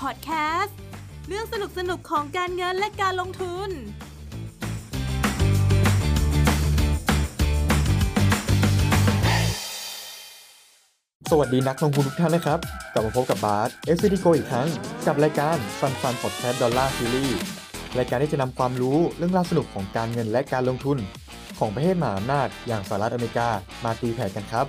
[0.00, 0.30] พอดแค
[0.62, 0.76] สต์
[1.28, 3.70] เรื่องสนุกสนุกของการเงินและการลงทุน
[11.30, 12.58] สวัสดีนักลงทุนทุกท่านนะครับ
[12.92, 14.68] กลับมาพบกับบาร์ส f c d Go อีกครั้ง
[15.06, 17.38] กับรายการ Fun Fun Podcast Dollar Series
[17.98, 20.98] รายการที่จะนำความรู้เรื่องราวสนุกของการเงินและการลงทุน
[21.58, 23.48] ของประเทศมหาอำนาจอย่างสหรัฐอเมริกา
[23.84, 24.66] มาตีแผ่กันครับ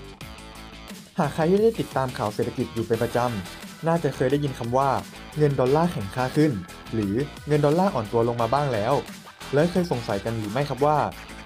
[1.19, 4.89] หากใครที่ได้ติดตามข่าวเศรษฐกิจอยู่เป็นประจำน่าจะเคยได้ยินคำว่า
[5.37, 6.51] เงินดอลลาร์แข็งค่าขึ้น
[6.93, 7.13] หรือ
[7.47, 8.93] เงินดอลลาร์อ่อนตัวลงมาบ้างแล้ว
[9.53, 10.97] และเคยสงสัยกันหรือไม่ครับว่า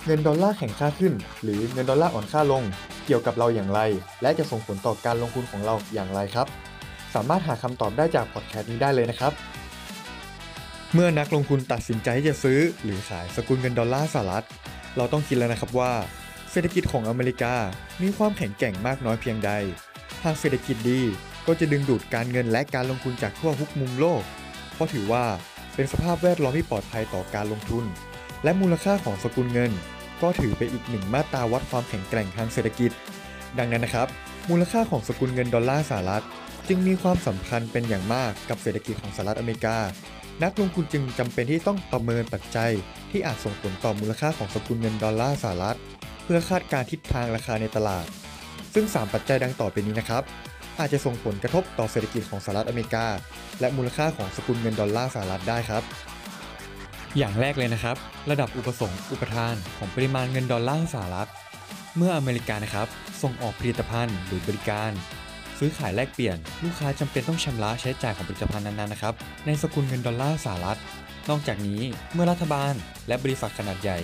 [0.05, 2.63] เงินดอลลาร์แข็งค่าขึ้น หรือเงินดอลลาร์อ่อนค่าลง
[3.05, 3.79] เกี่ยวกับเราอย่างไร
[4.21, 6.47] และจะส่งผลต่อการลงทุนของเราอย่างไรครับ
[7.15, 9.33] สามารถหาคำตอบได้จากพอดแคสต์นี้ได้เลยนะครับ
[10.93, 14.45] เมื่อนักลงทุนตัดสินใจที่จะซื้อ หรือขายสกุลเงินดอลลาร์สหรัฐ
[14.97, 15.91] เราต้องคิดแล้วนะครับว่า
[16.51, 17.53] เศรษฐกิจของอเมริกา
[18.01, 19.51] มีความแข็งแกร่งมากน้อยเพียงใด
[20.23, 21.01] หากเศรษฐกิจดี
[21.51, 24.21] ก็จะดึงดูดการเงินและการลงทุนจากทั่วทุกมุมโลก
[24.73, 25.25] เพราะถือว่า
[25.75, 27.83] เป็นสภาพแวดล้อมที่ปลอดภัยต่อการลงทุน
[28.43, 29.71] และมูลค่าของสกุลเงิน
[30.21, 32.91] ก็ถือเป็นอีกหนึ่งมาตราวัดความแข็งแกร่งทางเศรษฐกิจ
[33.57, 34.07] ดังนั้นนะครับ
[34.49, 36.23] มูลค่าของสกุลเงินดอลลาร์สหรัฐ
[36.67, 39.77] จึงมีความสำคัญเป็นอย่างมากกับเศรษฐกิจของสหรัฐอเมริกา
[40.43, 42.71] นักลงทุนจึงจำเป็นที่ต้องประเมินปัจจัย
[43.11, 45.77] ที่อาจส่งผลต่อมูลค่าของสกุลเงินดอลลาร์สหรัฐ
[46.23, 48.05] เพื่อคาดการณ์ทิศทางราคาในตลาด
[48.73, 50.23] ซึ่ง 3 ปัจจัยดังต่อไปนี้นะครับ
[50.79, 53.05] อาจจะส่งผลกระทบต่อเศรษฐกิจของสหรัฐอเมริกา
[53.59, 55.83] และมูลค่าของสกุลเงินดอลลาร์สหรัฐได้ครับ
[57.17, 57.95] อย่างแรกเลยนะครับ
[58.31, 61.29] ระดับอุปสงค์อุปทานของปริมาณเงินดอลลาร์สหรัฐ
[61.97, 62.87] เมื่ออเมริกานะครับ
[63.21, 64.91] ส่งออกผลิตภัณฑ์หรือบริการ
[65.59, 69.13] ซื้อขายแลกเปลี่ยน ลูกค้าจำเป็นต้องชำระใช้จ่ายของผลิตภัณฑ์นั้นๆนะครับ
[69.45, 70.79] ในสกุลเงินดอลลาร์สหรัฐ
[71.29, 71.81] นอกจากนี้
[72.13, 72.73] เมื่อรัฐบาล
[73.07, 73.97] และบริษัทขนาดใหญ่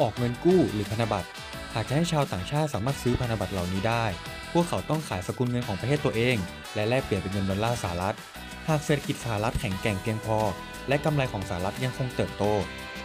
[0.00, 1.28] ออกเงินกู้หรือพันธบัตร
[1.74, 4.04] หากจะให้ชาวต่างชาติสามารถซื้อพันธบัตรเหล่านี้ได้
[4.52, 6.36] พวกเขาต้องขายสกุลเงินของประเทศตัวเอง
[6.74, 8.16] และแลกเปลี่ยนเป็นเงินดอลลาร์สหรัฐ
[8.68, 10.38] หากเศรษฐกิจสหรัฐแข็งแกร่งเพียงพอ
[10.88, 12.44] และกำไรของสหรัฐยังคงเติบโต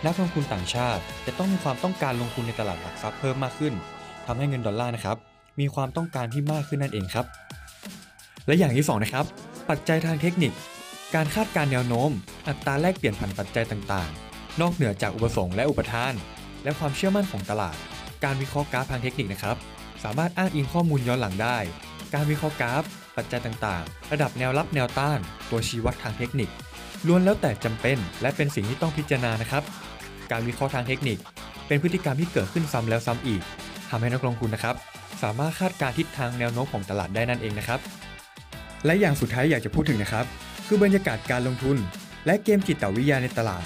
[0.05, 3.73] นักลงทุนต่างชาติจะต้องมีความต้องการลงทุนในตลาดหลักทรัพย์เพิ่มมากขึ้น
[4.25, 5.17] ทำให้เงินดอลลาร์นะครับ
[5.59, 7.25] มีความต้องการที่มากขึ้นนั่นเองครับ
[8.47, 9.25] และอย่างที่สองนะครับ
[9.69, 10.51] ปัจจัยทางเทคนิค
[11.15, 12.09] การคาดการณ์แนวโน้ม
[12.47, 16.13] อัตราแลกเปลี่ยนผันปัจจัยต่างๆ นอกเหนือจากอุปสงค์และอุปทาน
[16.63, 17.75] และความเชื่อมั่นของตลาด
[18.23, 19.57] การวิเคราะห์กราฟทางเทคนิคนะครับ
[20.03, 21.57] สามารถอ้างอิงข้อมูลย้อนหลังได้
[22.13, 22.83] การวิเคราะห์กราฟ
[23.17, 25.19] ปัจจัยต่างๆ ระดับแนวรับแนวต้าน
[25.49, 26.49] ตัวชี้วัดทางเทคนิค
[27.07, 29.63] ล้วนแล้วแต่จำเป็น และเป็นสิ่งที่ต้องพิจารณานะครับ
[30.31, 31.17] การวิเคราะห์ทางเทคนิค
[31.67, 33.41] เป็นพฤติกรรมที่เกิดขึ้นซ้ำแล้วซ้ำอีก
[33.89, 34.75] ทำให้นักลงทุนนะครับ
[35.21, 37.79] สามารถคาดการณ์ทิศทางแนวโน้มของตลาดได้นั่นเองนะครับ
[38.85, 40.25] และอย่างสุดท้ายอยากจะพูดถึงนะครับ
[40.67, 41.77] คือบรรยากาศการลงทุน
[42.25, 43.63] และเกมจิตวิทยาในตลาด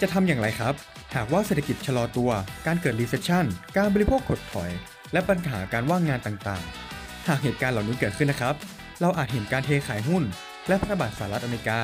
[0.00, 0.74] จะทำอย่างไรครับ
[1.16, 2.30] หากว่าเศรษฐกิจชะลอตัว
[2.66, 3.44] การเกิด recession
[3.76, 4.70] การบริโภคถดถอย
[5.12, 8.54] และปัญหาการว่างงานต่างๆ หากเหตุการณ์เหล่านี้เกิดขึ้นนะครับ
[9.00, 10.22] เราอาจเห็นการเทขายหุ้น
[10.68, 11.80] และพันธบัตรสหรัฐอเมริกา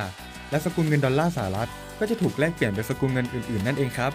[0.50, 4.12] และสกุลเงินดอลลาร์สหรัฐ ก็จะถูกแลกเปลี่ยนเป็นสกุลเงินอื่นๆ นั่นเองครับ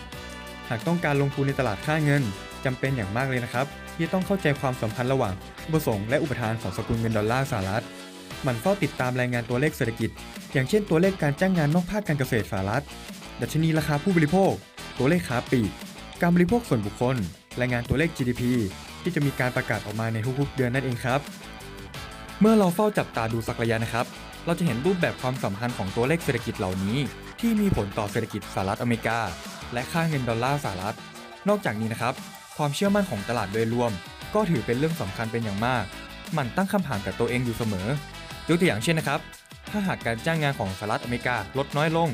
[0.69, 2.23] หากต้องการลงทุนในตลาดค่าเงิน
[2.65, 3.65] จำเป็นอย่างมากเลยนะครับ
[3.95, 5.33] ที่ต้องเข้าใจความสัมพันธ์ระหว่าง
[5.65, 7.83] อุปสงค์และอุปทานของสกุลเงินดอลลาร์สหรัฐ
[8.45, 10.09] มันเฝ้าติดตามรายงานตัวเลขเศรษฐกิจ
[10.53, 12.83] อย่างเช่นตัวเลขการจ้างงานนอกภาคการเกษตรสหรัฐ
[13.41, 14.53] ดัชนีราคาผู้บริโภค
[14.97, 15.71] ตัวเลขค้าปลีก
[16.21, 17.15] การบริโภคส่วนบุคคล
[17.59, 18.43] รายงานตัวเลข GDP
[19.03, 21.19] ที่จะมีการประกาศออกมาในทุกๆเดือนนั่นเองครับ
[22.39, 24.05] เมื่อเราเฝ้าจับตาดูสักระยะนะครับ
[24.45, 26.97] เราจะเห็นรูปแบบความสัมพันธ์ของตัวเลขเศรษฐกิจเหล่านี้
[27.39, 29.19] ที่มีผลต่อเศรษฐกิจสหรัฐอเมริกา
[29.73, 30.97] และค่าเงินดอลลาร์สหรัฐ
[31.49, 32.13] นอกจากนี้นะครับ
[32.57, 33.91] ความเชื่อมั่นของตลาดโดยรวม
[34.35, 35.83] ก็ถือเป็นเรื่องสำคัญเป็นอย่างมาก
[36.37, 37.87] มันตั้งคำถามกับตัวเองอยู่เสมอ
[38.49, 39.19] ยกตัวอย่างเช่นนะครับ
[39.69, 42.09] ถ้าหากการจ้างงานของสหรัฐอเมริกาลดน้อยลง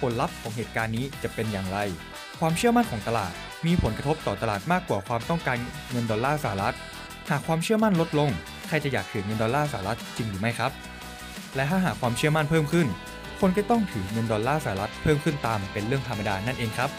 [0.00, 1.78] ผลลัพธ์ของเหตุการณ์นี้จะเป็นอย่างไร
[2.38, 3.32] ความเชื่อมั่นของตลาด
[3.66, 5.56] มีผลกระทบต่อตลาดมากกว่าความต้องการ
[5.90, 6.76] เงินดอลลาร์สหรัฐ
[7.30, 8.30] หากความเชื่อมั่นลดลง
[8.68, 10.72] ใครจะอยากถือเงินดอลลาร์สหรัฐจริงหรือไม่ครับ
[11.56, 12.86] และถ้าหากความเชื่อมั่นเพิ่มขึ้น
[13.40, 16.90] คนก็ต้องถือเงินดอลลาร์สหรัฐเพิ่มขึ้นตามเป็นเรื่องธรรมดานั่นเองครับ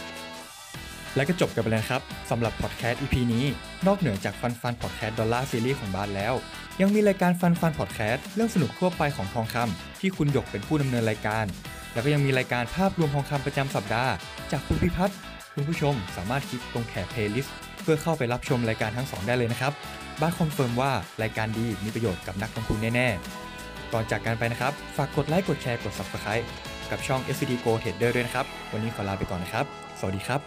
[1.16, 3.46] และก็จบกันไปแล้วครับสำหรับพอดแคสต์ EP นี้
[3.88, 6.34] นอกเหนือจาก FunFund พอดแคสต์ Dollars Series ของบาสแล้ว
[6.82, 11.46] ยังมีรายการ FunFund พอดแคสต์เรื่องสนุกทั่วไปของทองคำที่คุณหยกเป็นผู้ดำเนินรายการ
[11.94, 14.12] แล้วก็ยังมีรายการภาพรวมทองคำประจำสัปดาห์
[14.52, 15.18] จากคุณพิพัฒน์
[15.56, 17.50] คุณผู้ชมสามารถคลิกตรงแถบ playlist
[17.82, 19.74] เพื่อเข้าไปรับชมรายการทั้งสองได้เลยนะครับ
[20.22, 20.92] บาส confirm ว่า
[21.24, 26.46] รายการดีมีประโยชน์กับนักลงทุนแน่ๆ ก่อนจากกันไปนะครับ ฝากกดไลค์กดแชร์กด subscribe
[26.92, 29.66] กับช่อง SCD Gold Trader ด้วยนะครับ วันนี้ขอลาไปก่อนนะครับ
[30.00, 30.42] สวัสดีครับ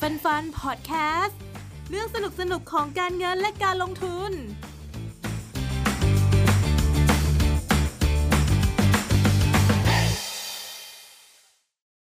[0.00, 0.92] FunFund พอดแค
[1.24, 1.38] สต์
[1.90, 4.32] เรื่องสนุกสนุกๆของการเงินและการลงทุน